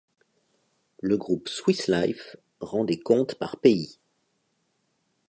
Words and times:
Le 1.03 1.15
groupe 1.15 1.47
Swiss 1.47 1.85
Life 1.87 2.35
rend 2.59 2.85
des 2.85 2.99
comptes 2.99 3.35
par 3.35 3.57
pays. 3.59 3.99